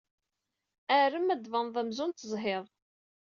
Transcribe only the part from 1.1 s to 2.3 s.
ad d-tbaned amzun